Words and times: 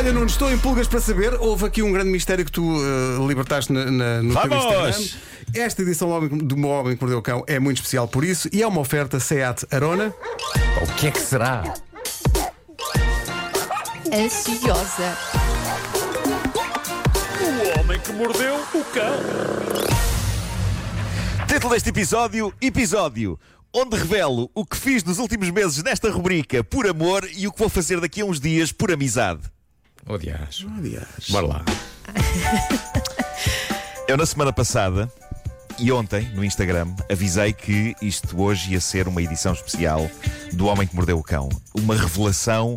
Olha, 0.00 0.14
não 0.14 0.24
estou 0.24 0.50
em 0.50 0.56
pulgas 0.56 0.88
para 0.88 0.98
saber. 0.98 1.34
Houve 1.34 1.66
aqui 1.66 1.82
um 1.82 1.92
grande 1.92 2.08
mistério 2.08 2.42
que 2.42 2.50
tu 2.50 2.62
uh, 2.62 3.28
libertaste 3.28 3.70
na, 3.70 3.84
na, 3.84 4.22
no 4.22 4.32
teu 4.32 4.48
Vamos! 4.48 4.98
Instagram. 4.98 5.20
Esta 5.52 5.82
edição 5.82 6.08
do 6.08 6.14
Homem, 6.14 6.38
do 6.38 6.68
Homem 6.68 6.96
que 6.96 7.02
Mordeu 7.02 7.18
o 7.18 7.22
Cão 7.22 7.44
é 7.46 7.58
muito 7.58 7.76
especial 7.76 8.08
por 8.08 8.24
isso 8.24 8.48
e 8.50 8.62
é 8.62 8.66
uma 8.66 8.80
oferta 8.80 9.20
SEAT 9.20 9.66
Arona. 9.70 10.14
O 10.80 10.94
que 10.94 11.08
é 11.08 11.10
que 11.10 11.20
será? 11.20 11.74
Ansiosa. 14.10 15.18
O 17.42 17.80
homem 17.80 18.00
que 18.00 18.12
mordeu 18.14 18.54
o 18.54 18.84
cão. 18.84 19.18
Título 21.46 21.74
deste 21.74 21.90
episódio: 21.90 22.54
Episódio. 22.58 23.38
Onde 23.70 23.98
revelo 23.98 24.50
o 24.54 24.64
que 24.64 24.78
fiz 24.78 25.04
nos 25.04 25.18
últimos 25.18 25.50
meses 25.50 25.82
nesta 25.82 26.10
rubrica 26.10 26.64
por 26.64 26.86
amor 26.88 27.28
e 27.36 27.46
o 27.46 27.52
que 27.52 27.58
vou 27.58 27.68
fazer 27.68 28.00
daqui 28.00 28.22
a 28.22 28.24
uns 28.24 28.40
dias 28.40 28.72
por 28.72 28.90
amizade. 28.90 29.42
Oh, 30.06 30.18
dias. 30.18 30.64
Aliás. 30.76 31.28
Bora 31.28 31.46
lá. 31.46 31.64
Eu, 34.08 34.16
na 34.16 34.26
semana 34.26 34.52
passada 34.52 35.08
e 35.78 35.92
ontem, 35.92 36.28
no 36.34 36.44
Instagram, 36.44 36.88
avisei 37.10 37.52
que 37.52 37.94
isto 38.02 38.40
hoje 38.40 38.72
ia 38.72 38.80
ser 38.80 39.06
uma 39.08 39.22
edição 39.22 39.52
especial 39.52 40.08
do 40.52 40.66
Homem 40.66 40.86
que 40.86 40.94
Mordeu 40.94 41.18
o 41.18 41.22
Cão. 41.22 41.48
Uma 41.74 41.96
revelação 41.96 42.76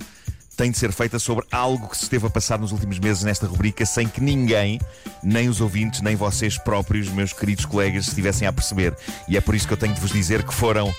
tem 0.56 0.72
de 0.72 0.78
ser 0.78 0.94
feita 0.94 1.18
sobre 1.20 1.46
algo 1.52 1.90
que 1.90 1.98
se 1.98 2.04
esteve 2.04 2.28
a 2.28 2.30
passar 2.30 2.60
nos 2.60 2.72
últimos 2.72 3.00
meses 3.00 3.24
nesta 3.24 3.48
rubrica 3.48 3.86
sem 3.86 4.08
que 4.08 4.22
ninguém, 4.22 4.80
nem 5.22 5.50
os 5.50 5.60
ouvintes, 5.60 6.00
nem 6.02 6.16
vocês 6.16 6.58
próprios, 6.58 7.10
meus 7.10 7.34
queridos 7.34 7.66
colegas, 7.66 8.08
estivessem 8.08 8.48
a 8.48 8.54
perceber. 8.54 8.96
E 9.28 9.36
é 9.36 9.42
por 9.42 9.54
isso 9.56 9.68
que 9.68 9.74
eu 9.74 9.78
tenho 9.78 9.94
de 9.94 10.00
vos 10.00 10.12
dizer 10.12 10.44
que 10.44 10.54
foram. 10.54 10.96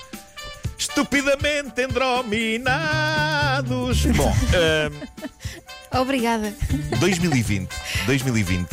Estupidamente 0.77 1.81
endrominados. 1.81 4.05
Bom, 4.13 4.35
ahm, 4.53 4.91
Obrigada. 5.99 6.53
2020, 6.99 7.69
2020 8.05 8.67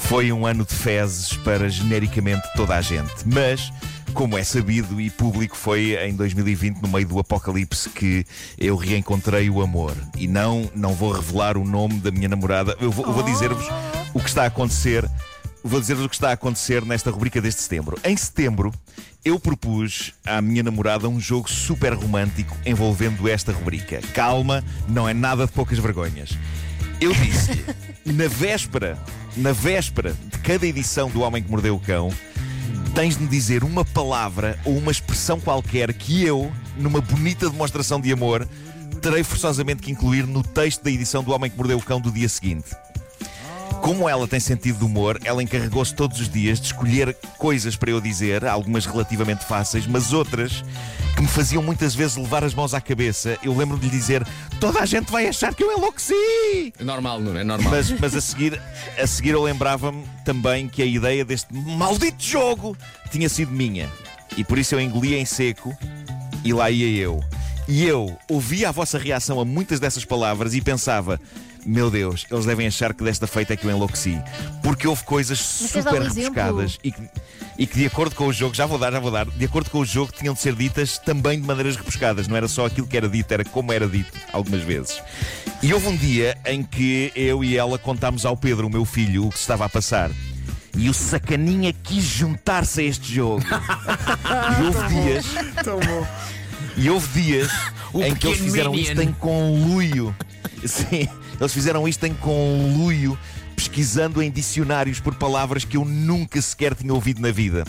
foi 0.00 0.32
um 0.32 0.46
ano 0.46 0.64
de 0.64 0.74
fezes 0.74 1.32
para 1.32 1.68
genericamente 1.68 2.42
toda 2.54 2.76
a 2.76 2.82
gente, 2.82 3.12
mas 3.24 3.72
como 4.12 4.36
é 4.36 4.44
sabido 4.44 5.00
e 5.00 5.08
público, 5.08 5.56
foi 5.56 5.96
em 6.06 6.14
2020, 6.14 6.82
no 6.82 6.88
meio 6.88 7.06
do 7.06 7.18
apocalipse, 7.18 7.88
que 7.88 8.24
eu 8.58 8.76
reencontrei 8.76 9.48
o 9.48 9.62
amor. 9.62 9.96
E 10.16 10.28
não, 10.28 10.70
não 10.74 10.92
vou 10.92 11.12
revelar 11.12 11.56
o 11.56 11.64
nome 11.64 11.94
da 11.94 12.10
minha 12.10 12.28
namorada, 12.28 12.76
eu 12.80 12.90
vou, 12.90 13.06
eu 13.06 13.12
vou 13.12 13.22
dizer-vos 13.22 13.66
o 14.12 14.20
que 14.20 14.28
está 14.28 14.42
a 14.42 14.46
acontecer. 14.46 15.08
Vou 15.64 15.80
dizer-vos 15.80 16.04
o 16.04 16.08
que 16.08 16.16
está 16.16 16.30
a 16.30 16.32
acontecer 16.32 16.84
nesta 16.84 17.10
rubrica 17.10 17.40
deste 17.40 17.62
setembro. 17.62 17.96
Em 18.02 18.16
setembro, 18.16 18.72
eu 19.24 19.38
propus 19.38 20.12
à 20.26 20.42
minha 20.42 20.62
namorada 20.62 21.08
um 21.08 21.20
jogo 21.20 21.48
super 21.48 21.94
romântico 21.94 22.56
envolvendo 22.66 23.28
esta 23.28 23.52
rubrica. 23.52 24.00
Calma, 24.12 24.64
não 24.88 25.08
é 25.08 25.14
nada 25.14 25.46
de 25.46 25.52
poucas 25.52 25.78
vergonhas. 25.78 26.36
Eu 27.00 27.14
disse, 27.14 27.64
na 28.04 28.26
véspera, 28.26 28.98
na 29.36 29.52
véspera 29.52 30.16
de 30.32 30.38
cada 30.38 30.66
edição 30.66 31.08
do 31.08 31.20
Homem 31.20 31.40
que 31.40 31.50
Mordeu 31.50 31.76
o 31.76 31.80
Cão, 31.80 32.12
tens 32.92 33.16
de 33.16 33.22
me 33.22 33.28
dizer 33.28 33.62
uma 33.62 33.84
palavra 33.84 34.58
ou 34.64 34.76
uma 34.76 34.90
expressão 34.90 35.38
qualquer 35.38 35.92
que 35.94 36.24
eu, 36.24 36.52
numa 36.76 37.00
bonita 37.00 37.48
demonstração 37.48 38.00
de 38.00 38.12
amor, 38.12 38.48
terei 39.00 39.22
forçosamente 39.22 39.82
que 39.82 39.92
incluir 39.92 40.26
no 40.26 40.42
texto 40.42 40.82
da 40.82 40.90
edição 40.90 41.22
do 41.22 41.30
Homem 41.30 41.48
que 41.48 41.56
Mordeu 41.56 41.78
o 41.78 41.82
Cão 41.82 42.00
do 42.00 42.10
dia 42.10 42.28
seguinte. 42.28 42.74
Como 43.82 44.08
ela 44.08 44.28
tem 44.28 44.38
sentido 44.38 44.78
de 44.78 44.84
humor, 44.84 45.18
ela 45.24 45.42
encarregou-se 45.42 45.92
todos 45.92 46.20
os 46.20 46.28
dias 46.28 46.60
de 46.60 46.66
escolher 46.66 47.16
coisas 47.36 47.74
para 47.74 47.90
eu 47.90 48.00
dizer, 48.00 48.44
algumas 48.44 48.86
relativamente 48.86 49.44
fáceis, 49.44 49.88
mas 49.88 50.12
outras 50.12 50.64
que 51.16 51.20
me 51.20 51.26
faziam 51.26 51.60
muitas 51.60 51.92
vezes 51.92 52.16
levar 52.16 52.44
as 52.44 52.54
mãos 52.54 52.74
à 52.74 52.80
cabeça. 52.80 53.36
Eu 53.42 53.56
lembro 53.56 53.76
de 53.76 53.86
lhe 53.86 53.90
dizer: 53.90 54.24
toda 54.60 54.78
a 54.78 54.86
gente 54.86 55.10
vai 55.10 55.26
achar 55.26 55.52
que 55.52 55.64
eu 55.64 55.72
enlouqueci! 55.76 56.72
É 56.78 56.84
normal, 56.84 57.20
não 57.20 57.36
é? 57.36 57.42
normal. 57.42 57.72
Mas, 57.72 57.90
mas 57.90 58.14
a, 58.14 58.20
seguir, 58.20 58.62
a 58.96 59.04
seguir 59.04 59.30
eu 59.30 59.42
lembrava-me 59.42 60.04
também 60.24 60.68
que 60.68 60.80
a 60.80 60.86
ideia 60.86 61.24
deste 61.24 61.52
maldito 61.52 62.22
jogo 62.22 62.76
tinha 63.10 63.28
sido 63.28 63.50
minha. 63.50 63.90
E 64.36 64.44
por 64.44 64.58
isso 64.58 64.76
eu 64.76 64.80
engolia 64.80 65.18
em 65.18 65.24
seco 65.24 65.76
e 66.44 66.52
lá 66.52 66.70
ia 66.70 67.02
eu. 67.02 67.20
E 67.66 67.84
eu 67.84 68.16
ouvia 68.30 68.68
a 68.68 68.72
vossa 68.72 68.96
reação 68.96 69.40
a 69.40 69.44
muitas 69.44 69.80
dessas 69.80 70.04
palavras 70.04 70.54
e 70.54 70.60
pensava. 70.60 71.20
Meu 71.64 71.90
Deus, 71.90 72.26
eles 72.30 72.44
devem 72.44 72.66
achar 72.66 72.92
que 72.92 73.04
desta 73.04 73.26
feita 73.26 73.54
é 73.54 73.56
que 73.56 73.64
eu 73.64 73.70
enlouqueci. 73.70 74.20
Porque 74.62 74.86
houve 74.86 75.04
coisas 75.04 75.38
dar 75.38 75.82
super 75.82 76.02
um 76.02 76.04
rebuscadas 76.04 76.78
e 76.82 76.90
que, 76.90 77.02
e 77.56 77.66
que, 77.66 77.78
de 77.78 77.86
acordo 77.86 78.16
com 78.16 78.26
o 78.26 78.32
jogo, 78.32 78.54
já 78.54 78.66
vou 78.66 78.78
dar, 78.78 78.92
já 78.92 78.98
vou 78.98 79.10
dar, 79.10 79.26
de 79.26 79.44
acordo 79.44 79.70
com 79.70 79.78
o 79.78 79.84
jogo, 79.84 80.12
tinham 80.12 80.34
de 80.34 80.40
ser 80.40 80.54
ditas 80.54 80.98
também 80.98 81.40
de 81.40 81.46
maneiras 81.46 81.76
rebuscadas. 81.76 82.26
Não 82.26 82.36
era 82.36 82.48
só 82.48 82.66
aquilo 82.66 82.86
que 82.86 82.96
era 82.96 83.08
dito, 83.08 83.30
era 83.30 83.44
como 83.44 83.72
era 83.72 83.86
dito, 83.86 84.12
algumas 84.32 84.62
vezes. 84.62 85.00
E 85.62 85.72
houve 85.72 85.86
um 85.86 85.96
dia 85.96 86.36
em 86.44 86.64
que 86.64 87.12
eu 87.14 87.44
e 87.44 87.56
ela 87.56 87.78
contámos 87.78 88.26
ao 88.26 88.36
Pedro, 88.36 88.66
o 88.66 88.70
meu 88.70 88.84
filho, 88.84 89.26
o 89.26 89.30
que 89.30 89.36
se 89.36 89.42
estava 89.42 89.64
a 89.64 89.68
passar. 89.68 90.10
E 90.76 90.88
o 90.88 90.94
sacaninha 90.94 91.72
quis 91.72 92.02
juntar-se 92.02 92.80
a 92.80 92.84
este 92.84 93.14
jogo. 93.14 93.44
e 94.58 94.64
houve 94.64 94.88
dias. 94.88 95.26
Tão 95.62 95.78
bom. 95.78 96.06
E 96.76 96.90
houve 96.90 97.22
dias 97.22 97.52
em 97.94 98.14
que 98.14 98.26
eles 98.26 98.40
fizeram 98.40 98.72
Minion. 98.72 98.90
isto 98.90 99.02
em 99.02 99.12
conluio. 99.12 100.16
Sim, 100.64 101.08
eles 101.42 101.52
fizeram 101.52 101.88
isto 101.88 102.04
em 102.06 102.14
conluio, 102.14 103.18
pesquisando 103.56 104.22
em 104.22 104.30
dicionários 104.30 105.00
por 105.00 105.14
palavras 105.14 105.64
que 105.64 105.76
eu 105.76 105.84
nunca 105.84 106.40
sequer 106.40 106.74
tinha 106.74 106.94
ouvido 106.94 107.20
na 107.20 107.32
vida. 107.32 107.64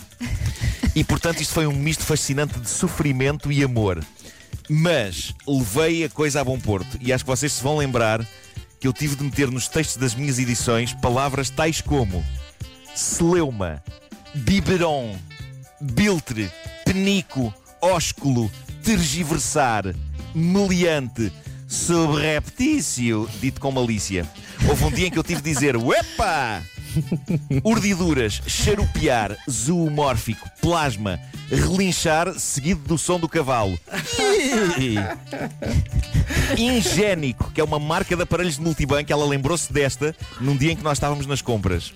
E 0.96 1.04
portanto, 1.04 1.42
isto 1.42 1.54
foi 1.54 1.66
um 1.66 1.74
misto 1.74 2.04
fascinante 2.04 2.60
de 2.60 2.70
sofrimento 2.70 3.52
e 3.52 3.64
amor. 3.64 4.04
Mas 4.70 5.34
levei 5.48 6.04
a 6.04 6.10
coisa 6.10 6.42
a 6.42 6.44
bom 6.44 6.60
porto 6.60 6.98
e 7.02 7.12
acho 7.12 7.24
que 7.24 7.30
vocês 7.30 7.52
se 7.52 7.64
vão 7.64 7.78
lembrar 7.78 8.26
que 8.80 8.88
eu 8.88 8.94
tive 8.94 9.16
de 9.16 9.24
meter 9.24 9.50
nos 9.50 9.68
textos 9.68 9.98
das 9.98 10.14
minhas 10.14 10.40
edições 10.40 10.94
palavras 10.94 11.50
tais 11.50 11.82
como 11.82 12.24
celeuma, 12.94 13.84
biberon, 14.36 15.18
biltre, 15.82 16.52
penico, 16.86 17.54
ósculo, 17.82 18.52
tergiversar, 18.84 19.96
meliante, 20.34 21.32
subreptício, 21.74 23.28
dito 23.42 23.60
com 23.60 23.72
malícia. 23.72 24.30
Houve 24.70 24.84
um 24.86 24.92
dia 24.92 25.08
em 25.08 25.12
que 25.12 25.18
eu 25.18 25.24
tive 25.24 25.42
de 25.42 25.52
dizer: 25.52 25.76
Uepa! 25.76 26.62
Urdiduras, 27.64 28.40
charupear, 28.46 29.36
zoomórfico, 29.50 30.48
plasma, 30.62 31.20
relinchar, 31.50 32.38
seguido 32.38 32.82
do 32.82 32.98
som 33.00 33.20
do 33.20 33.28
cavalo. 33.28 33.78
Ingénico, 36.56 37.50
que 37.50 37.60
é 37.60 37.64
uma 37.64 37.80
marca 37.80 38.16
de 38.16 38.22
aparelhos 38.22 38.58
de 38.58 38.62
multibanco, 38.62 39.12
ela 39.12 39.26
lembrou-se 39.26 39.74
desta 39.74 40.16
num 40.40 40.56
dia 40.56 40.72
em 40.72 40.76
que 40.76 40.84
nós 40.84 40.98
estávamos 40.98 41.26
nas 41.26 41.42
compras. 41.42 41.92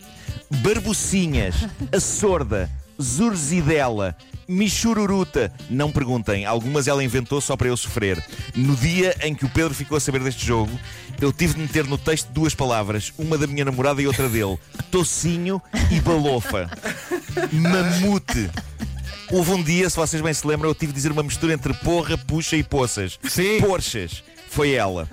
Barbocinhas, 0.50 1.56
a 1.96 2.00
sorda, 2.00 2.68
zurzidela, 3.00 4.18
michururuta. 4.47 5.52
Não 5.69 5.91
perguntem, 5.91 6.46
algumas 6.46 6.88
ela 6.88 7.03
inventou 7.03 7.41
só 7.41 7.56
para 7.58 7.68
eu 7.68 7.78
sofrer. 7.78 8.24
No 8.56 8.75
dia 8.75 9.16
em 9.22 9.35
que 9.35 9.46
o 9.46 9.50
Pedro 9.50 9.74
ficou 9.74 9.97
a 9.97 10.00
saber 10.00 10.22
deste 10.22 10.46
jogo, 10.46 10.72
eu 11.19 11.34
tive 11.34 11.56
de 11.56 11.62
meter 11.62 11.85
no 11.85 11.97
texto 11.97 12.30
duas 12.31 12.56
palavras, 12.56 13.12
uma 13.18 13.38
da 13.38 13.47
minha 13.47 13.66
namorada 13.66 14.02
e 14.02 14.07
outra 14.07 14.30
dele: 14.30 14.57
tocinho 14.91 15.62
e 15.91 16.00
balofa. 16.00 16.69
Mamute. 17.52 18.50
Houve 19.30 19.52
um 19.52 19.62
dia, 19.62 19.90
se 19.90 19.97
vocês 19.97 20.22
bem 20.22 20.34
se 20.34 20.47
lembram, 20.47 20.69
eu 20.69 20.75
tive 20.75 20.94
de 20.94 20.96
dizer 20.96 21.12
uma 21.12 21.24
mistura 21.24 21.53
entre 21.53 21.74
porra, 21.74 22.18
puxa 22.18 22.56
e 22.56 22.63
poças. 22.63 23.19
Sim. 23.28 23.59
Porchas. 23.59 24.24
Foi 24.50 24.72
ela. 24.72 25.09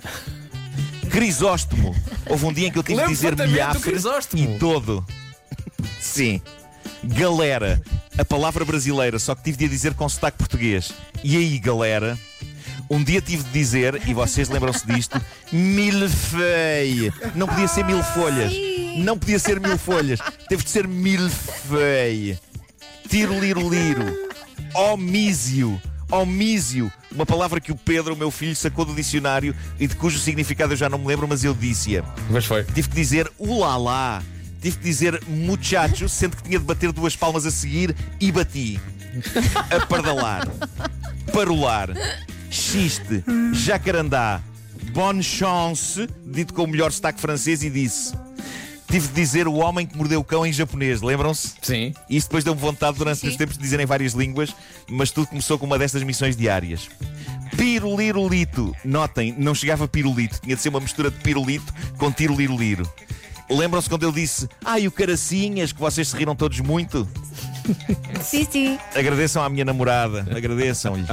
Crisóstomo. 1.11 1.93
Houve 2.25 2.45
um 2.45 2.53
dia 2.53 2.67
em 2.67 2.71
que 2.71 2.79
eu 2.79 2.83
tive 2.83 3.01
de 3.01 3.09
dizer 3.09 3.35
milhafre 3.35 3.95
e 4.35 4.57
todo. 4.57 5.05
Sim. 5.99 6.41
Galera. 7.05 7.81
A 8.17 8.25
palavra 8.25 8.65
brasileira, 8.65 9.19
só 9.19 9.35
que 9.35 9.43
tive 9.43 9.57
de 9.57 9.65
a 9.65 9.67
dizer 9.67 9.93
com 9.93 10.07
sotaque 10.07 10.37
português. 10.37 10.91
E 11.23 11.37
aí, 11.37 11.59
galera? 11.59 12.17
Um 12.89 13.03
dia 13.03 13.21
tive 13.21 13.43
de 13.43 13.49
dizer, 13.49 14.01
e 14.07 14.13
vocês 14.13 14.47
lembram-se 14.47 14.85
disto, 14.85 15.19
milfeia. 15.51 17.13
Não 17.35 17.47
podia 17.47 17.67
ser 17.67 17.83
mil 17.83 18.03
folhas. 18.03 18.53
Não 18.97 19.17
podia 19.17 19.39
ser 19.39 19.59
mil 19.59 19.77
folhas. 19.77 20.19
Teve 20.47 20.63
de 20.63 20.69
ser 20.69 20.87
milfeia. 20.87 22.39
Tiro 23.09 23.39
liro 23.39 23.69
liro. 23.69 24.05
Homísio. 24.73 25.81
Homísio. 26.11 26.91
Uma 27.11 27.25
palavra 27.25 27.59
que 27.59 27.71
o 27.71 27.75
Pedro, 27.75 28.13
o 28.13 28.17
meu 28.17 28.29
filho, 28.29 28.55
sacou 28.55 28.85
do 28.85 28.93
dicionário 28.93 29.55
e 29.79 29.87
de 29.87 29.95
cujo 29.95 30.19
significado 30.19 30.73
eu 30.73 30.77
já 30.77 30.89
não 30.89 30.99
me 30.99 31.07
lembro, 31.07 31.27
mas 31.27 31.43
eu 31.43 31.53
disse-a. 31.53 32.03
Mas 32.29 32.45
foi. 32.45 32.63
Tive 32.63 32.89
que 32.89 32.95
dizer 32.95 33.31
ulalá. 33.39 34.21
Tive 34.65 34.77
que 34.77 34.83
dizer 34.83 35.21
muchacho, 35.27 36.09
sendo 36.09 36.37
que 36.37 36.41
tinha 36.41 36.57
de 36.57 36.65
bater 36.65 36.91
duas 36.91 37.15
palmas 37.15 37.45
a 37.45 37.51
seguir 37.51 37.95
e 38.19 38.31
bati. 38.31 38.81
Apardalar. 39.69 40.47
Parolar. 41.31 41.89
Xiste. 42.49 43.23
Jacarandá. 43.53 44.41
Bonne 44.91 45.21
chance, 45.21 46.09
dito 46.25 46.51
com 46.51 46.63
o 46.63 46.67
melhor 46.67 46.91
sotaque 46.91 47.21
francês, 47.21 47.61
e 47.61 47.69
disse. 47.69 48.15
Tive 48.89 49.07
de 49.09 49.13
dizer 49.13 49.47
o 49.47 49.53
homem 49.53 49.85
que 49.85 49.95
mordeu 49.95 50.19
o 50.19 50.23
cão 50.23 50.43
em 50.43 50.51
japonês, 50.51 50.99
lembram-se? 50.99 51.53
Sim. 51.61 51.93
Isso 52.09 52.25
depois 52.25 52.43
deu-me 52.43 52.59
vontade 52.59 52.97
durante 52.97 53.19
Sim. 53.19 53.27
os 53.27 53.35
tempos 53.35 53.57
de 53.57 53.61
dizer 53.61 53.79
em 53.79 53.85
várias 53.85 54.13
línguas, 54.13 54.49
mas 54.89 55.11
tudo 55.11 55.27
começou 55.27 55.59
com 55.59 55.67
uma 55.67 55.77
destas 55.77 56.01
missões 56.01 56.35
diárias. 56.35 56.89
Pirulirulito. 57.55 58.75
Notem, 58.83 59.35
não 59.37 59.53
chegava 59.53 59.87
pirulito, 59.87 60.39
tinha 60.41 60.55
de 60.55 60.61
ser 60.63 60.69
uma 60.69 60.79
mistura 60.79 61.11
de 61.11 61.19
pirulito 61.19 61.71
com 61.99 62.11
tiroliroliro. 62.11 62.91
Lembram-se 63.49 63.87
quando 63.89 64.03
eu 64.03 64.11
disse, 64.11 64.49
ai, 64.63 64.87
o 64.87 64.91
caracinhas, 64.91 65.71
que 65.71 65.79
vocês 65.79 66.07
se 66.07 66.17
riram 66.17 66.35
todos 66.35 66.59
muito? 66.59 67.07
Sim, 68.23 68.47
sim. 68.49 68.79
Agradeçam 68.95 69.43
à 69.43 69.49
minha 69.49 69.65
namorada, 69.65 70.25
agradeçam-lhe. 70.35 71.05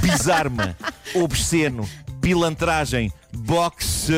Bizarma, 0.00 0.76
obsceno, 1.14 1.88
pilantragem, 2.20 3.12
boxer, 3.32 4.14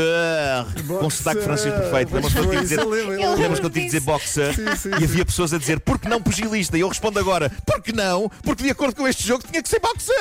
com 1.01 1.11
sotaque 1.11 1.43
francês 1.43 1.75
perfeito. 1.75 2.15
Lembras 2.15 2.33
quando 2.33 2.45
eu 2.45 2.51
tive 2.51 2.63
de 2.63 2.69
dizer, 2.69 2.85
lembras 2.85 3.61
quando 3.61 3.65
eu 3.65 3.71
tive 3.71 3.81
de 3.81 3.87
dizer 3.87 4.01
boxer? 4.01 4.55
Sim, 4.55 4.77
sim, 4.77 4.91
E 5.01 5.05
havia 5.05 5.25
pessoas 5.25 5.53
a 5.53 5.59
dizer, 5.59 5.81
por 5.81 5.99
que 5.99 6.09
não 6.09 6.23
pugilista? 6.23 6.77
E 6.79 6.81
eu 6.81 6.89
respondo 6.89 7.19
agora, 7.19 7.51
por 7.67 7.83
que 7.83 7.93
não? 7.93 8.31
Porque 8.43 8.63
de 8.63 8.71
acordo 8.71 8.95
com 8.97 9.07
este 9.07 9.27
jogo 9.27 9.45
tinha 9.51 9.63
que 9.63 9.69
ser 9.69 9.81
boxer. 9.81 10.15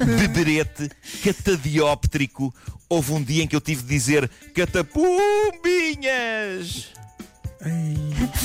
Beberete, 0.04 0.90
catadióptrico. 1.24 2.54
Houve 2.92 3.12
um 3.12 3.22
dia 3.22 3.44
em 3.44 3.46
que 3.46 3.54
eu 3.54 3.60
tive 3.60 3.82
de 3.82 3.88
dizer 3.88 4.28
catapumbinhas. 4.52 6.88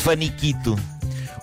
Faniquito. 0.03 0.77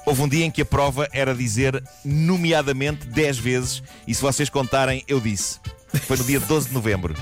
Houve 0.07 0.23
um 0.23 0.29
dia 0.29 0.45
em 0.45 0.53
que 0.53 0.63
a 0.63 0.65
prova 0.65 1.09
era 1.13 1.35
dizer, 1.35 1.83
nomeadamente, 2.05 3.05
10 3.09 3.39
vezes, 3.39 3.83
e 4.07 4.15
se 4.15 4.23
vocês 4.23 4.49
contarem, 4.49 5.03
eu 5.09 5.21
disse. 5.21 5.59
Foi 6.07 6.17
no 6.17 6.23
dia 6.23 6.39
12 6.39 6.69
de 6.69 6.75
novembro. 6.75 7.13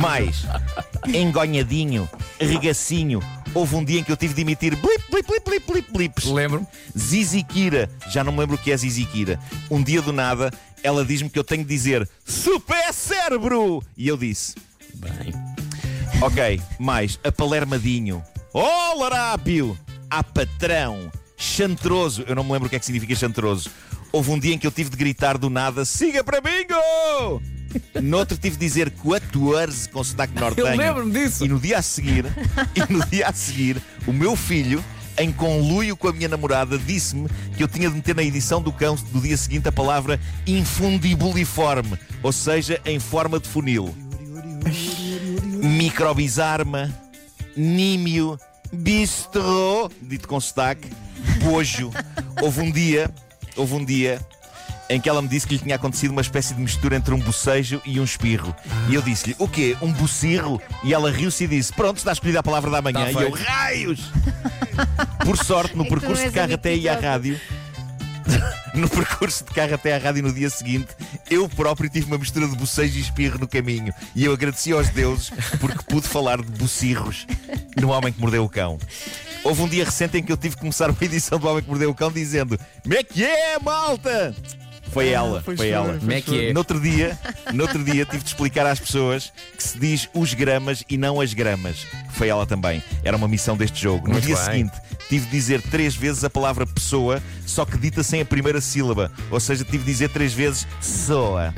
Mais, 0.00 0.46
engonhadinho, 1.06 2.08
regacinho. 2.40 3.20
Houve 3.52 3.76
um 3.76 3.84
dia 3.84 4.00
em 4.00 4.02
que 4.02 4.10
eu 4.10 4.16
tive 4.16 4.32
de 4.32 4.40
emitir 4.40 4.74
blip, 4.74 5.04
blip, 5.10 5.28
blip, 5.28 5.44
blip, 5.44 5.70
blip, 5.70 5.92
blips. 5.92 6.24
Lembro-me. 6.24 6.66
Ziziquira. 6.96 7.90
Já 8.08 8.24
não 8.24 8.32
me 8.32 8.40
lembro 8.40 8.56
o 8.56 8.58
que 8.58 8.72
é 8.72 8.76
Ziziquira. 8.76 9.38
Um 9.70 9.82
dia 9.82 10.00
do 10.00 10.14
nada, 10.14 10.50
ela 10.82 11.04
diz-me 11.04 11.28
que 11.28 11.38
eu 11.38 11.44
tenho 11.44 11.62
de 11.62 11.68
dizer 11.68 12.08
super 12.24 12.90
cérebro. 12.92 13.82
E 13.96 14.08
eu 14.08 14.16
disse, 14.16 14.56
Bem. 14.96 15.32
ok, 16.22 16.60
mais 16.78 17.18
apalermadinho. 17.24 18.22
Oh, 18.52 18.98
larápio! 19.00 19.78
A 20.08 20.22
patrão! 20.22 21.10
Chantroso! 21.36 22.24
Eu 22.26 22.34
não 22.36 22.44
me 22.44 22.52
lembro 22.52 22.66
o 22.66 22.70
que 22.70 22.76
é 22.76 22.78
que 22.78 22.86
significa 22.86 23.14
chantroso. 23.14 23.70
Houve 24.12 24.30
um 24.30 24.38
dia 24.38 24.54
em 24.54 24.58
que 24.58 24.66
eu 24.66 24.70
tive 24.70 24.90
de 24.90 24.96
gritar 24.96 25.36
do 25.36 25.50
nada: 25.50 25.84
siga 25.84 26.22
para 26.22 26.40
bingo! 26.40 27.42
Noutro 28.00 28.36
tive 28.36 28.56
de 28.56 28.64
dizer 28.66 28.90
14 28.90 29.88
com 29.88 30.04
sotaque 30.04 30.34
nortenho. 30.38 30.68
Eu 30.68 30.76
lembro-me 30.76 31.10
disso. 31.10 31.44
E 31.44 31.48
no 31.48 31.58
dia 31.58 31.78
a 31.78 31.82
seguir, 31.82 32.24
e 32.76 32.92
no 32.92 33.04
dia 33.06 33.26
a 33.26 33.32
seguir, 33.32 33.82
o 34.06 34.12
meu 34.12 34.36
filho, 34.36 34.82
em 35.18 35.32
conluio 35.32 35.96
com 35.96 36.06
a 36.06 36.12
minha 36.12 36.28
namorada, 36.28 36.78
disse-me 36.78 37.28
que 37.56 37.62
eu 37.64 37.68
tinha 37.68 37.88
de 37.88 37.96
meter 37.96 38.14
na 38.14 38.22
edição 38.22 38.62
do 38.62 38.72
cão 38.72 38.94
do 39.10 39.20
dia 39.20 39.36
seguinte 39.36 39.66
a 39.68 39.72
palavra 39.72 40.20
infundibuliforme, 40.46 41.98
ou 42.22 42.32
seja, 42.32 42.80
em 42.84 43.00
forma 43.00 43.40
de 43.40 43.48
funil. 43.48 43.92
Microbizarma, 45.62 46.92
nímio, 47.56 48.38
bistrô, 48.72 49.90
dito 50.02 50.28
com 50.28 50.40
sotaque, 50.40 50.90
bojo. 51.42 51.90
Houve 52.42 52.60
um 52.60 52.70
dia, 52.70 53.10
houve 53.56 53.74
um 53.74 53.84
dia 53.84 54.20
em 54.88 55.00
que 55.00 55.08
ela 55.08 55.22
me 55.22 55.28
disse 55.28 55.46
que 55.46 55.54
lhe 55.54 55.60
tinha 55.60 55.76
acontecido 55.76 56.10
uma 56.10 56.20
espécie 56.20 56.54
de 56.54 56.60
mistura 56.60 56.96
entre 56.96 57.14
um 57.14 57.18
bocejo 57.18 57.80
e 57.84 57.98
um 57.98 58.04
espirro. 58.04 58.54
E 58.88 58.94
eu 58.94 59.02
disse-lhe, 59.02 59.34
o 59.38 59.48
quê? 59.48 59.76
Um 59.80 59.92
bocirro? 59.92 60.60
E 60.82 60.92
ela 60.92 61.10
riu-se 61.10 61.44
e 61.44 61.46
disse, 61.46 61.72
pronto, 61.72 61.98
está 61.98 62.12
escolhida 62.12 62.40
a 62.40 62.42
palavra 62.42 62.70
da 62.70 62.82
manhã. 62.82 63.12
Tá 63.12 63.22
e 63.22 63.24
eu, 63.24 63.30
raios! 63.30 64.12
Por 65.24 65.36
sorte, 65.42 65.76
no 65.76 65.84
É 65.84 65.88
percurso 65.88 66.22
de 66.22 66.30
carro 66.30 66.54
até 66.54 66.70
aí 66.70 66.88
à 66.88 66.98
rádio, 66.98 67.40
no 68.74 68.88
percurso 68.88 69.44
de 69.44 69.50
carro 69.52 69.74
até 69.74 69.94
à 69.94 69.98
rádio 69.98 70.22
no 70.22 70.32
dia 70.32 70.50
seguinte, 70.50 70.88
eu 71.30 71.48
próprio 71.48 71.88
tive 71.88 72.06
uma 72.06 72.18
mistura 72.18 72.48
de 72.48 72.56
bocejo 72.56 72.98
e 72.98 73.00
espirro 73.00 73.38
no 73.38 73.48
caminho. 73.48 73.92
E 74.14 74.24
eu 74.24 74.32
agradeci 74.32 74.72
aos 74.72 74.88
deuses 74.90 75.30
porque 75.60 75.82
pude 75.88 76.08
falar 76.08 76.42
de 76.42 76.50
bocirros 76.52 77.26
no 77.80 77.90
Homem 77.90 78.12
que 78.12 78.20
Mordeu 78.20 78.44
o 78.44 78.48
Cão. 78.48 78.78
Houve 79.44 79.60
um 79.60 79.68
dia 79.68 79.84
recente 79.84 80.16
em 80.16 80.22
que 80.22 80.32
eu 80.32 80.38
tive 80.38 80.54
que 80.54 80.60
começar 80.62 80.90
uma 80.90 80.96
edição 81.02 81.38
do 81.38 81.46
Homem 81.46 81.62
que 81.62 81.68
Mordeu 81.68 81.90
o 81.90 81.94
Cão 81.94 82.10
dizendo: 82.10 82.58
Como 82.82 82.94
é 82.94 83.02
que 83.04 83.22
é, 83.22 83.58
malta? 83.58 84.34
Foi 84.94 85.08
ela, 85.08 85.42
pois 85.44 85.58
foi 85.58 85.66
foi, 85.66 85.68
ela. 85.70 85.98
Como 85.98 86.12
é 86.12 86.20
que 86.22 86.46
é? 86.46 86.52
No 86.52 86.60
outro 86.60 86.80
dia, 86.80 87.18
no 87.52 87.62
outro 87.64 87.82
dia 87.84 88.04
tive 88.06 88.22
de 88.22 88.28
explicar 88.28 88.64
às 88.64 88.78
pessoas 88.78 89.32
que 89.56 89.62
se 89.62 89.78
diz 89.78 90.08
os 90.14 90.32
gramas 90.34 90.84
e 90.88 90.96
não 90.96 91.20
as 91.20 91.34
gramas. 91.34 91.84
Foi 92.12 92.28
ela 92.28 92.46
também. 92.46 92.82
Era 93.02 93.16
uma 93.16 93.26
missão 93.28 93.56
deste 93.56 93.82
jogo. 93.82 94.06
No 94.06 94.12
Muito 94.14 94.24
dia 94.26 94.36
bem. 94.36 94.44
seguinte, 94.44 94.72
tive 95.08 95.24
de 95.26 95.30
dizer 95.32 95.60
três 95.62 95.94
vezes 95.96 96.22
a 96.24 96.30
palavra 96.30 96.64
pessoa, 96.66 97.20
só 97.44 97.64
que 97.64 97.76
dita 97.76 98.02
sem 98.02 98.20
a 98.20 98.24
primeira 98.24 98.60
sílaba. 98.60 99.10
Ou 99.30 99.40
seja, 99.40 99.64
tive 99.64 99.78
de 99.78 99.84
dizer 99.92 100.10
três 100.10 100.32
vezes 100.32 100.66
soa. 100.80 101.52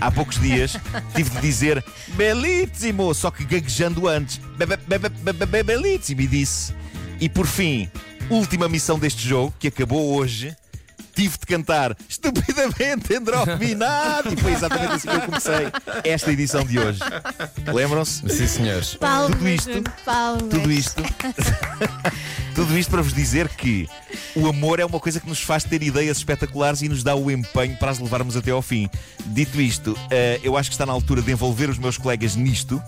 Há 0.00 0.10
poucos 0.10 0.40
dias 0.40 0.76
tive 1.14 1.30
de 1.30 1.40
dizer 1.40 1.84
belíssimo, 2.14 3.14
só 3.14 3.30
que 3.30 3.44
gaguejando 3.44 4.06
antes. 4.08 4.38
Be- 4.56 4.66
be- 4.66 4.76
be- 4.76 4.98
be- 4.98 5.32
be- 5.32 5.46
be- 5.46 5.62
Belíssimo, 5.62 6.20
e 6.20 6.26
disse. 6.26 6.74
E 7.20 7.28
por 7.28 7.46
fim, 7.46 7.88
última 8.30 8.68
missão 8.68 8.98
deste 8.98 9.26
jogo, 9.28 9.52
que 9.58 9.68
acabou 9.68 10.14
hoje. 10.16 10.56
Tive 11.18 11.36
de 11.36 11.46
cantar 11.46 11.96
estupidamente 12.08 13.12
endrominado. 13.12 14.32
E 14.32 14.36
foi 14.36 14.52
exatamente 14.52 14.92
assim 14.92 15.08
que 15.08 15.16
eu 15.16 15.20
comecei 15.22 15.66
esta 16.04 16.30
edição 16.30 16.64
de 16.64 16.78
hoje. 16.78 17.00
Lembram-se? 17.74 18.28
Sim, 18.28 18.46
senhores. 18.46 18.94
Palmas, 18.94 19.32
Tudo 19.36 19.48
isto- 19.48 19.82
palmas. 20.04 20.42
Tudo 20.48 20.70
isto. 20.70 21.02
Tudo 22.54 22.78
isto 22.78 22.90
para 22.90 23.02
vos 23.02 23.12
dizer 23.12 23.48
que 23.48 23.88
o 24.36 24.46
amor 24.46 24.78
é 24.78 24.84
uma 24.84 25.00
coisa 25.00 25.18
que 25.18 25.28
nos 25.28 25.42
faz 25.42 25.64
ter 25.64 25.82
ideias 25.82 26.18
espetaculares 26.18 26.82
e 26.82 26.88
nos 26.88 27.02
dá 27.02 27.16
o 27.16 27.28
empenho 27.32 27.76
para 27.78 27.90
as 27.90 27.98
levarmos 27.98 28.36
até 28.36 28.52
ao 28.52 28.62
fim. 28.62 28.88
Dito 29.26 29.60
isto, 29.60 29.98
eh, 30.12 30.38
eu 30.44 30.56
acho 30.56 30.70
que 30.70 30.74
está 30.74 30.86
na 30.86 30.92
altura 30.92 31.20
de 31.20 31.32
envolver 31.32 31.68
os 31.68 31.78
meus 31.78 31.98
colegas 31.98 32.36
nisto. 32.36 32.80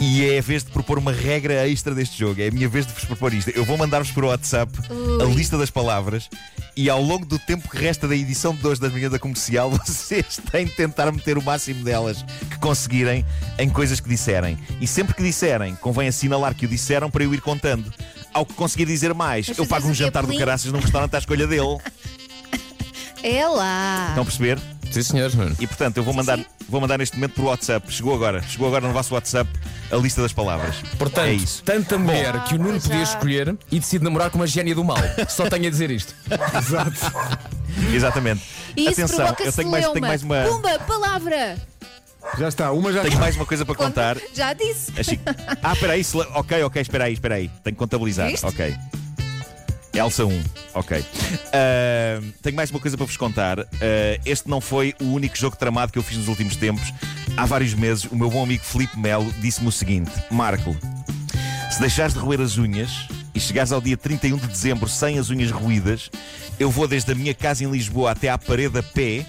E 0.00 0.24
é 0.24 0.38
a 0.38 0.42
vez 0.42 0.64
de 0.64 0.70
propor 0.70 0.96
uma 0.96 1.10
regra 1.12 1.68
extra 1.68 1.92
deste 1.94 2.18
jogo. 2.18 2.40
É 2.40 2.48
a 2.48 2.50
minha 2.50 2.68
vez 2.68 2.86
de 2.86 2.92
vos 2.92 3.04
propor 3.04 3.34
isto. 3.34 3.50
Eu 3.50 3.64
vou 3.64 3.76
mandar-vos 3.76 4.12
por 4.12 4.24
WhatsApp 4.24 4.72
a 5.20 5.24
Ui. 5.24 5.34
lista 5.34 5.58
das 5.58 5.70
palavras 5.70 6.28
e 6.76 6.88
ao 6.88 7.02
longo 7.02 7.26
do 7.26 7.38
tempo 7.40 7.68
que 7.68 7.76
resta 7.76 8.06
da 8.06 8.14
edição 8.14 8.54
de 8.54 8.64
hoje 8.64 8.80
das 8.80 8.92
manhãs 8.92 9.10
da 9.10 9.18
comercial, 9.18 9.70
vocês 9.84 10.40
têm 10.52 10.66
de 10.66 10.72
tentar 10.72 11.10
meter 11.10 11.36
o 11.36 11.42
máximo 11.42 11.82
delas 11.82 12.22
que 12.48 12.58
conseguirem 12.60 13.26
em 13.58 13.68
coisas 13.68 13.98
que 13.98 14.08
disserem. 14.08 14.56
E 14.80 14.86
sempre 14.86 15.14
que 15.14 15.22
disserem, 15.22 15.74
convém 15.74 16.06
assinalar 16.06 16.54
que 16.54 16.66
o 16.66 16.68
disseram 16.68 17.10
para 17.10 17.24
eu 17.24 17.34
ir 17.34 17.40
contando. 17.40 17.92
Ao 18.32 18.46
que 18.46 18.54
conseguir 18.54 18.84
dizer 18.84 19.12
mais, 19.14 19.48
Mas 19.48 19.58
eu 19.58 19.66
pago 19.66 19.88
um 19.88 19.94
jantar 19.94 20.24
do 20.24 20.38
caraças 20.38 20.70
num 20.70 20.78
restaurante 20.78 21.16
à 21.16 21.18
escolha 21.18 21.46
dele. 21.46 21.78
É 23.20 23.44
lá. 23.48 24.06
Estão 24.10 24.22
a 24.22 24.24
perceber? 24.24 24.58
Sim, 25.04 25.12
senhores, 25.12 25.34
Nuno. 25.34 25.56
E 25.58 25.66
portanto, 25.66 25.96
eu 25.96 26.02
vou 26.04 26.12
mandar, 26.14 26.38
sim. 26.38 26.46
vou 26.68 26.80
mandar 26.80 26.98
neste 26.98 27.16
momento 27.16 27.34
por 27.34 27.44
WhatsApp. 27.46 27.90
Chegou 27.92 28.14
agora, 28.14 28.42
chegou 28.42 28.66
agora 28.68 28.86
no 28.86 28.92
vosso 28.92 29.14
WhatsApp 29.14 29.48
a 29.90 29.96
lista 29.96 30.22
das 30.22 30.32
palavras. 30.32 30.76
Portanto, 30.98 31.26
é 31.26 31.32
isso. 31.34 31.62
tanta 31.62 31.98
mulher 31.98 32.44
que 32.44 32.54
o 32.54 32.58
Nuno 32.58 32.74
já. 32.80 32.88
podia 32.88 33.02
escolher 33.02 33.56
e 33.70 33.78
decide 33.80 34.04
namorar 34.04 34.30
com 34.30 34.38
uma 34.38 34.46
gênia 34.46 34.74
do 34.74 34.84
mal. 34.84 34.98
Só 35.28 35.48
tenho 35.48 35.66
a 35.66 35.70
dizer 35.70 35.90
isto. 35.90 36.14
Exatamente. 37.92 38.42
E 38.76 38.82
isso 38.90 39.00
Atenção, 39.02 39.34
eu 39.44 39.52
tenho 39.52 39.70
mais, 39.70 39.86
tenho 39.88 40.00
mais 40.06 40.22
uma. 40.22 40.42
Pumba, 40.44 40.78
palavra. 40.80 41.56
Já 42.38 42.48
está, 42.48 42.72
uma 42.72 42.92
já 42.92 43.02
Tenho 43.02 43.18
mais 43.18 43.36
uma 43.36 43.46
coisa 43.46 43.64
para 43.64 43.74
contar. 43.74 44.16
Já 44.34 44.52
disse. 44.52 44.92
A 44.98 45.02
Chico- 45.02 45.22
Ah, 45.62 45.72
espera 45.72 45.92
aí, 45.94 46.04
sele- 46.04 46.26
ok, 46.34 46.62
ok, 46.64 46.82
espera 46.82 47.04
aí, 47.04 47.12
espera 47.14 47.34
aí. 47.36 47.48
Tenho 47.64 47.74
que 47.74 47.78
contabilizar. 47.78 48.28
Viste? 48.28 48.44
Ok. 48.44 48.76
Elsa 49.92 50.24
1, 50.24 50.42
ok. 50.74 51.04
Ah, 51.52 52.20
tenho 52.42 52.56
mais 52.56 52.70
uma 52.70 52.78
coisa 52.80 52.96
para 52.96 53.06
vos 53.06 53.16
contar. 53.16 53.60
Ah, 53.60 53.66
este 54.24 54.48
não 54.48 54.60
foi 54.60 54.94
o 55.00 55.06
único 55.06 55.36
jogo 55.36 55.56
tramado 55.56 55.92
que 55.92 55.98
eu 55.98 56.02
fiz 56.02 56.18
nos 56.18 56.28
últimos 56.28 56.56
tempos. 56.56 56.92
Há 57.36 57.46
vários 57.46 57.74
meses, 57.74 58.04
o 58.04 58.16
meu 58.16 58.30
bom 58.30 58.42
amigo 58.42 58.64
Filipe 58.64 58.98
Melo 58.98 59.32
disse-me 59.40 59.68
o 59.68 59.72
seguinte: 59.72 60.10
Marco, 60.30 60.76
se 61.70 61.80
deixares 61.80 62.14
de 62.14 62.20
roer 62.20 62.40
as 62.40 62.58
unhas 62.58 63.08
e 63.34 63.40
chegares 63.40 63.72
ao 63.72 63.80
dia 63.80 63.96
31 63.96 64.36
de 64.36 64.46
dezembro 64.46 64.88
sem 64.88 65.18
as 65.18 65.30
unhas 65.30 65.50
roídas, 65.50 66.10
eu 66.58 66.70
vou 66.70 66.88
desde 66.88 67.12
a 67.12 67.14
minha 67.14 67.34
casa 67.34 67.64
em 67.64 67.70
Lisboa 67.70 68.12
até 68.12 68.28
à 68.28 68.36
parede 68.38 68.78
a 68.78 68.82
pé 68.82 69.24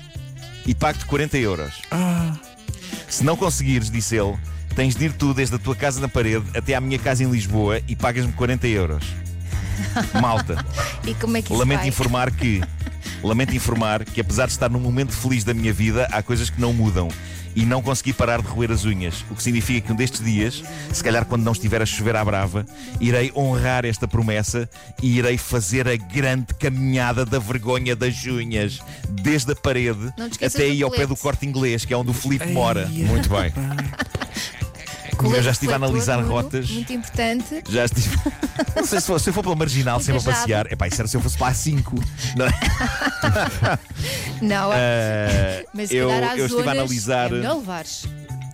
e 0.65 0.73
pago-te 0.73 1.05
40 1.05 1.37
euros. 1.37 1.73
Se 3.07 3.23
não 3.23 3.35
conseguires, 3.35 3.89
disse 3.89 4.15
ele, 4.15 4.37
tens 4.75 4.95
de 4.95 5.05
ir 5.05 5.13
tu 5.13 5.33
desde 5.33 5.55
a 5.55 5.59
tua 5.59 5.75
casa 5.75 5.99
na 5.99 6.07
parede 6.07 6.45
até 6.55 6.75
à 6.75 6.81
minha 6.81 6.99
casa 6.99 7.23
em 7.23 7.29
Lisboa 7.29 7.81
e 7.87 7.95
pagas-me 7.95 8.31
40 8.33 8.67
euros. 8.67 9.03
Malta, 10.21 10.63
E 11.05 11.13
como 11.15 11.38
é 11.38 11.41
que 11.41 11.48
isso 11.51 11.59
lamento 11.59 11.79
vai? 11.79 11.88
informar 11.88 12.31
que. 12.31 12.62
Lamento 13.24 13.55
informar 13.55 14.05
que, 14.05 14.21
apesar 14.21 14.45
de 14.45 14.53
estar 14.53 14.69
num 14.69 14.79
momento 14.79 15.12
feliz 15.13 15.43
da 15.43 15.53
minha 15.53 15.74
vida, 15.74 16.07
há 16.12 16.21
coisas 16.24 16.50
que 16.50 16.59
não 16.59 16.71
mudam. 16.74 17.09
E 17.55 17.65
não 17.65 17.81
consegui 17.81 18.13
parar 18.13 18.41
de 18.41 18.48
roer 18.48 18.71
as 18.71 18.86
unhas. 18.86 19.25
O 19.29 19.36
que 19.36 19.41
significa 19.43 19.81
que 19.88 19.91
um 19.91 19.95
destes 19.95 20.24
dias, 20.24 20.63
se 20.93 21.03
calhar 21.03 21.25
quando 21.25 21.43
não 21.43 21.51
estiver 21.51 21.81
a 21.81 21.86
chover 21.86 22.15
à 22.15 22.24
brava, 22.24 22.63
irei 23.01 23.31
honrar 23.36 23.83
esta 23.86 24.07
promessa 24.07 24.69
e 25.01 25.17
irei 25.17 25.38
fazer 25.38 25.88
a 25.88 25.98
grande 25.98 26.53
caminhada 26.53 27.25
da 27.25 27.39
vergonha 27.39 27.95
das 27.95 28.24
unhas. 28.25 28.79
Desde 29.09 29.51
a 29.51 29.55
parede 29.55 30.13
até 30.45 30.63
aí 30.63 30.81
ao 30.83 30.91
pé 30.91 31.07
do 31.07 31.15
corte 31.17 31.45
inglês, 31.45 31.83
que 31.83 31.93
é 31.93 31.98
onde 31.98 32.12
o 32.12 32.13
Felipe 32.13 32.45
mora. 32.51 32.86
Muito 32.88 33.27
bem. 33.29 33.51
Eu 35.23 35.43
já 35.43 35.51
estive 35.51 35.73
a 35.73 35.75
analisar 35.75 36.17
Nuno, 36.17 36.29
rotas. 36.29 36.69
Muito 36.69 36.93
importante. 36.93 37.63
Já 37.69 37.85
estive. 37.85 38.15
Não 38.75 38.85
sei 38.88 38.99
se, 39.01 39.07
for, 39.07 39.19
se 39.19 39.29
eu 39.29 39.33
for 39.33 39.43
pela 39.43 39.55
marginal 39.55 39.99
sempre 39.99 40.21
a 40.21 40.23
passear. 40.23 40.71
Epá, 40.71 40.88
isso 40.88 41.01
era 41.01 41.07
se 41.07 41.17
eu 41.17 41.21
fosse 41.21 41.38
para 41.38 41.47
a 41.47 41.53
5. 41.53 41.95
Não 42.38 42.45
é? 42.45 42.51
Não, 44.41 44.71
Ah, 44.71 45.63
mas 45.73 45.89
se 45.89 45.95
eu, 45.95 46.07
calhar 46.09 46.38
eu 46.38 46.45
estive 46.45 46.67
a 46.67 46.71
analisar. 46.71 47.31
É 47.33 47.53
levares. 47.53 48.05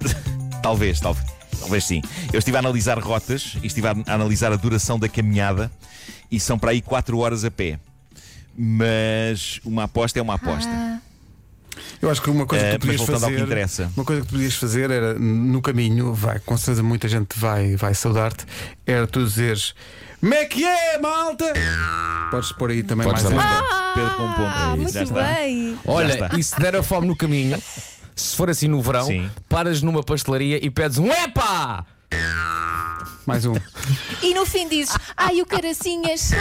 Talvez, 0.62 1.00
talvez. 1.00 1.28
Talvez 1.60 1.84
sim. 1.86 2.02
Eu 2.34 2.40
estive 2.40 2.58
a 2.58 2.60
analisar 2.60 3.00
rotas 3.00 3.54
e 3.62 3.68
estive 3.68 3.88
a 3.88 3.92
a 4.08 4.14
analisar 4.14 4.52
a 4.52 4.56
duração 4.56 4.98
da 5.00 5.08
caminhada 5.08 5.72
e 6.32 6.40
são 6.40 6.58
para 6.58 6.72
aí 6.72 6.82
4 6.82 7.18
horas 7.20 7.46
a 7.46 7.52
pé. 7.52 7.80
Mas 8.58 9.60
uma 9.66 9.84
aposta 9.84 10.18
é 10.18 10.22
uma 10.22 10.36
aposta. 10.36 10.70
Ah, 10.72 10.98
Eu 12.02 12.10
acho 12.12 12.22
que 12.22 12.30
uma 12.30 12.46
coisa 12.46 12.66
Eh, 12.66 12.72
que 12.74 12.80
tu 12.80 12.88
mas 12.88 12.96
podias 12.98 13.08
voltando 13.10 13.24
ao 13.24 13.30
que 13.30 13.36
fazer. 13.38 13.46
interessa. 13.46 13.92
Uma 13.96 14.06
coisa 14.06 14.22
que 14.22 14.28
tu 14.28 14.32
podias 14.34 14.56
fazer 14.56 14.92
era 14.92 15.14
no 15.18 15.62
caminho, 15.62 16.14
vai, 16.14 16.40
com 16.40 16.56
certeza 16.58 16.84
muita 16.84 17.08
gente 17.08 17.38
vai, 17.40 17.76
vai 17.76 17.94
saudar-te, 17.96 18.46
era 18.86 19.08
tu 19.08 19.24
dizeres 19.24 19.74
Como 20.20 20.34
é 20.34 20.46
que 20.46 20.64
é, 20.66 20.98
malta? 21.00 21.46
Podes 22.32 22.52
pôr 22.54 22.72
aí 22.72 22.84
também 22.84 23.08
Podes 23.08 23.24
mais 23.24 23.36
também. 23.36 23.48
esta. 23.58 23.94
Pedro 23.96 24.16
com 24.18 24.24
um 24.24 24.34
ponto. 24.34 24.42
ah, 24.48 24.60
Já 24.72 24.76
muito 24.76 24.98
está. 25.00 25.24
bem. 25.24 25.80
Olha, 25.86 26.14
está. 26.14 26.30
e 26.38 26.44
se 26.44 26.60
der 26.60 26.76
a 26.76 26.84
fome 26.84 27.08
no 27.08 27.16
caminho, 27.16 27.62
se 28.16 28.36
for 28.36 28.50
assim 28.50 28.68
no 28.68 28.82
verão, 28.82 29.06
Sim. 29.08 29.30
paras 29.48 29.82
numa 29.82 30.02
pastelaria 30.04 30.60
e 30.66 30.70
pedes 30.70 30.98
um 30.98 31.08
EPA! 31.12 31.86
Mais 33.26 33.46
um. 33.46 33.56
E 34.22 34.34
no 34.34 34.46
fim 34.46 34.68
dizes, 34.70 34.96
ai, 35.18 35.42
o 35.42 35.46
caracinhas. 35.46 36.32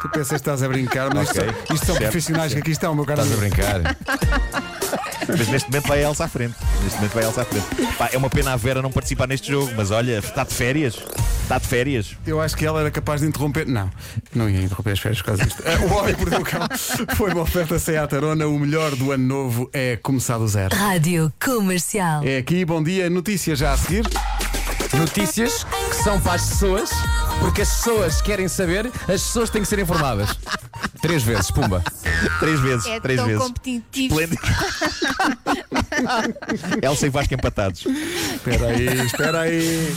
Tu 0.00 0.08
pensas 0.08 0.28
que 0.28 0.34
estás 0.36 0.62
a 0.62 0.68
brincar, 0.68 1.12
mas 1.14 1.28
Ok. 1.30 1.42
isto, 1.42 1.54
são- 1.54 1.74
isto 1.74 1.86
são 1.86 1.94
Certo, 1.96 2.10
profissionais 2.10 2.52
que 2.54 2.60
aqui 2.60 2.70
estão, 2.70 2.94
meu 2.94 3.04
caro. 3.04 3.20
Estás 3.22 3.38
a 3.38 3.40
brincar? 3.40 3.96
Mas 5.28 5.46
neste 5.46 5.68
momento 5.70 5.86
vai 5.86 6.02
a 6.02 6.08
Elsa 6.08 6.24
à 6.24 6.28
frente. 6.28 6.56
Neste 6.82 6.96
momento 6.96 7.12
vai 7.12 7.22
a 7.22 7.26
Elsa 7.28 7.42
à 7.42 7.44
frente. 7.44 7.66
Pá, 7.96 8.08
é 8.12 8.16
uma 8.16 8.28
pena 8.28 8.52
a 8.52 8.56
Vera 8.56 8.82
não 8.82 8.90
participar 8.90 9.28
neste 9.28 9.48
jogo, 9.52 9.70
mas 9.76 9.92
olha, 9.92 10.18
está 10.18 10.42
de 10.42 10.52
férias. 10.52 10.96
Está 11.42 11.58
de 11.58 11.68
férias. 11.68 12.16
Eu 12.26 12.40
acho 12.40 12.56
que 12.56 12.66
ela 12.66 12.80
era 12.80 12.90
capaz 12.90 13.20
de 13.20 13.28
interromper. 13.28 13.64
Não, 13.66 13.88
não 14.34 14.50
ia 14.50 14.60
interromper 14.62 14.90
as 14.92 14.98
férias 14.98 15.20
por 15.20 15.26
causa 15.26 15.44
disto. 15.44 15.62
Eh, 15.64 15.76
O 15.86 15.92
Homem 15.94 16.14
que 16.14 16.20
Mordeu 16.22 16.40
o 16.40 16.44
Cão 16.44 16.60
foi 17.16 17.32
uma 17.32 17.42
oferta 17.42 17.78
sem 17.78 17.96
a 17.96 18.06
Tarona. 18.08 18.48
O 18.48 18.58
melhor 18.58 18.96
do 18.96 19.12
ano 19.12 19.24
novo 19.24 19.70
é 19.72 19.96
começar 20.02 20.38
do 20.38 20.48
zero. 20.48 20.74
Rádio 20.74 21.32
Comercial. 21.44 22.24
É 22.24 22.38
aqui, 22.38 22.64
bom 22.64 22.82
dia. 22.82 23.08
Notícias 23.08 23.58
já 23.58 23.72
a 23.72 23.76
seguir. 23.76 24.04
Notícias 24.94 25.64
que 25.90 25.96
são 26.02 26.20
para 26.20 26.32
as 26.34 26.48
pessoas, 26.48 26.90
porque 27.40 27.62
as 27.62 27.68
pessoas 27.68 28.20
querem 28.20 28.46
saber, 28.46 28.86
as 28.86 29.22
pessoas 29.22 29.50
têm 29.50 29.62
que 29.62 29.68
ser 29.68 29.78
informadas. 29.78 30.38
Três 31.00 31.22
vezes, 31.22 31.50
pumba. 31.50 31.82
Três 32.38 32.60
vezes. 32.60 32.86
É 32.86 33.00
três 33.00 33.18
tão 33.18 33.26
vezes. 33.26 33.42
competitivo. 33.42 34.20
Esplêndido. 34.20 34.42
Elsa 36.82 37.06
e 37.06 37.10
Vasco 37.10 37.34
empatados. 37.34 37.84
Espera 37.86 38.66
aí, 38.68 39.06
espera 39.06 39.40
aí. 39.40 39.96